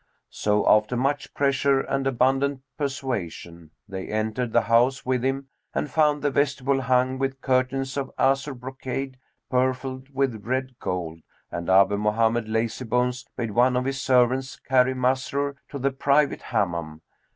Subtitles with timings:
[0.31, 6.23] So after much pressure and abundant persuasion, they entered the house with him and found
[6.23, 9.19] the vestibule hung with curtains of azure brocade,
[9.51, 11.19] purfled with red gold,
[11.51, 17.03] and Abu Mohammed Lazybones bade one of his servants carry Masrur to the private Hammam.